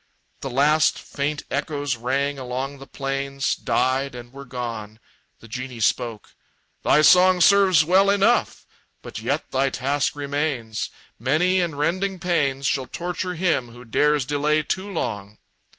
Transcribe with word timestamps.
The 0.39 0.49
last 0.49 0.97
faint 0.97 1.43
echoes 1.51 1.95
rang 1.95 2.39
along 2.39 2.79
the 2.79 2.87
plains, 2.87 3.55
Died, 3.55 4.15
and 4.15 4.33
were 4.33 4.45
gone. 4.45 4.99
The 5.41 5.47
genie 5.47 5.79
spoke: 5.79 6.33
"Thy 6.81 7.03
song 7.03 7.39
Serves 7.39 7.85
well 7.85 8.09
enough 8.09 8.65
but 9.03 9.19
yet 9.19 9.51
thy 9.51 9.69
task 9.69 10.15
remains; 10.15 10.89
Many 11.19 11.61
and 11.61 11.77
rending 11.77 12.17
pains 12.17 12.65
Shall 12.65 12.87
torture 12.87 13.35
him 13.35 13.73
who 13.73 13.85
dares 13.85 14.25
delay 14.25 14.63
too 14.63 14.91
long!" 14.91 15.37